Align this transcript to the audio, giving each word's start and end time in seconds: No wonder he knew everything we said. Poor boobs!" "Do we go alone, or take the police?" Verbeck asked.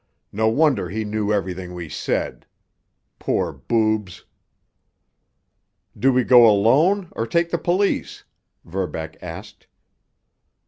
No 0.31 0.49
wonder 0.49 0.89
he 0.89 1.05
knew 1.05 1.31
everything 1.31 1.75
we 1.75 1.87
said. 1.87 2.47
Poor 3.19 3.53
boobs!" 3.53 4.25
"Do 5.95 6.11
we 6.11 6.23
go 6.23 6.47
alone, 6.49 7.09
or 7.11 7.27
take 7.27 7.51
the 7.51 7.59
police?" 7.59 8.23
Verbeck 8.65 9.21
asked. 9.21 9.67